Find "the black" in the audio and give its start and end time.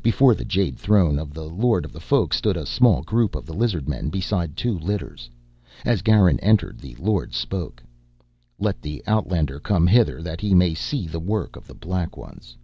11.66-12.16